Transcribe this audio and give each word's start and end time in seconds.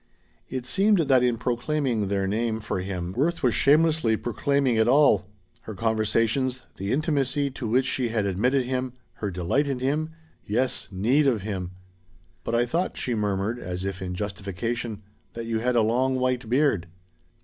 It 0.49 0.65
seemed 0.65 0.97
that 0.97 1.21
in 1.21 1.37
proclaiming 1.37 2.07
their 2.07 2.25
name 2.25 2.59
for 2.59 2.79
him 2.79 3.11
Worth 3.11 3.43
was 3.43 3.53
shamelessly 3.53 4.17
proclaiming 4.17 4.75
it 4.77 4.87
all: 4.87 5.27
her 5.65 5.75
conversations, 5.75 6.63
the 6.77 6.91
intimacy 6.91 7.51
to 7.51 7.67
which 7.67 7.85
she 7.85 8.09
had 8.09 8.25
admitted 8.25 8.63
him, 8.63 8.93
her 9.21 9.29
delight 9.29 9.67
in 9.67 9.77
him 9.77 10.09
yes, 10.43 10.87
need 10.91 11.27
of 11.27 11.43
him. 11.43 11.73
"But 12.43 12.55
I 12.55 12.65
thought," 12.65 12.97
she 12.97 13.13
murmured, 13.13 13.59
as 13.59 13.85
if 13.85 14.01
in 14.01 14.15
justification, 14.15 15.03
"that 15.33 15.45
you 15.45 15.59
had 15.59 15.75
a 15.75 15.83
long 15.83 16.15
white 16.19 16.49
beard!" 16.49 16.87